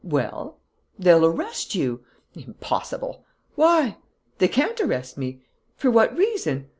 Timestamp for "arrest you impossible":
1.27-3.23